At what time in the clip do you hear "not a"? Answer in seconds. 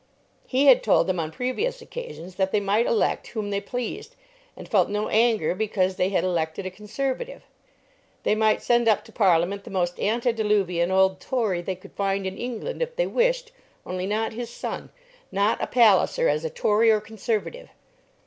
15.31-15.67